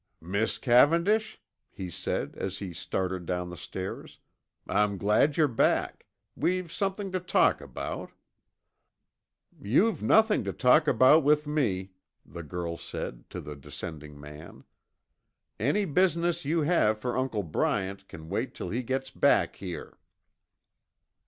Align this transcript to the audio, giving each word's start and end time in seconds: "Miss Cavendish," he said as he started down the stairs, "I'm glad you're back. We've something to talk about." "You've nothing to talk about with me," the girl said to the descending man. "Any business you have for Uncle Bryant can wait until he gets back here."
"Miss 0.19 0.57
Cavendish," 0.57 1.39
he 1.69 1.87
said 1.91 2.33
as 2.35 2.57
he 2.57 2.73
started 2.73 3.27
down 3.27 3.51
the 3.51 3.55
stairs, 3.55 4.17
"I'm 4.65 4.97
glad 4.97 5.37
you're 5.37 5.47
back. 5.47 6.07
We've 6.35 6.71
something 6.71 7.11
to 7.11 7.19
talk 7.19 7.61
about." 7.61 8.09
"You've 9.61 10.01
nothing 10.01 10.43
to 10.45 10.53
talk 10.53 10.87
about 10.87 11.21
with 11.23 11.45
me," 11.45 11.91
the 12.25 12.41
girl 12.41 12.77
said 12.77 13.29
to 13.29 13.39
the 13.39 13.55
descending 13.55 14.19
man. 14.19 14.63
"Any 15.59 15.85
business 15.85 16.45
you 16.45 16.61
have 16.61 16.97
for 16.97 17.15
Uncle 17.15 17.43
Bryant 17.43 18.07
can 18.07 18.27
wait 18.27 18.47
until 18.47 18.71
he 18.71 18.81
gets 18.81 19.11
back 19.11 19.57
here." 19.57 19.99